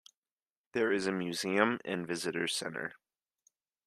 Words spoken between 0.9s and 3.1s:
is a museum and visitors' center.